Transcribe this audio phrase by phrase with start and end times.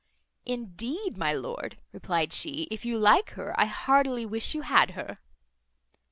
[0.47, 5.19] "Indeed, my lord," replied she, "if you like her, I heartily wish you had her."